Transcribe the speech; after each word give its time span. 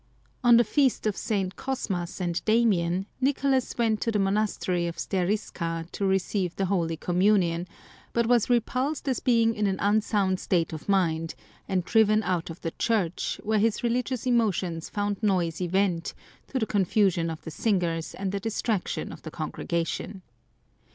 On 0.43 0.57
the 0.57 0.63
Feast 0.63 1.05
of 1.05 1.13
SS. 1.13 1.49
Cosmas 1.55 2.19
and 2.19 2.43
Damian, 2.43 3.05
Nicolas 3.19 3.77
went 3.77 4.01
to 4.01 4.11
the 4.11 4.17
monastery 4.17 4.87
of 4.87 4.95
Sterisca 4.97 5.85
to 5.91 6.05
receive 6.07 6.55
the 6.55 6.65
Holy 6.65 6.97
Communion, 6.97 7.67
but 8.11 8.25
was 8.25 8.49
repulsed 8.49 9.07
as 9.07 9.19
being 9.19 9.53
in 9.53 9.67
an 9.67 9.77
unsound 9.79 10.39
state 10.39 10.73
of 10.73 10.89
mind, 10.89 11.35
and 11.67 11.85
driven 11.85 12.23
out 12.23 12.49
of 12.49 12.61
the 12.61 12.71
church, 12.79 13.39
where 13.43 13.59
his 13.59 13.83
religious 13.83 14.25
emotions 14.25 14.89
found 14.89 15.21
noisy 15.21 15.67
vent, 15.67 16.15
to 16.47 16.57
the 16.57 16.65
con 16.65 16.83
fusion 16.83 17.29
of 17.31 17.43
the 17.43 17.51
singers 17.51 18.15
and 18.15 18.31
the 18.31 18.39
distraction 18.39 19.11
of 19.11 19.21
the 19.21 19.29
congregation. 19.29 20.23